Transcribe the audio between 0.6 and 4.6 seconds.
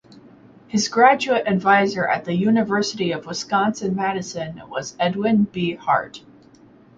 His graduate advisor at the University of Wisconsin-Madison,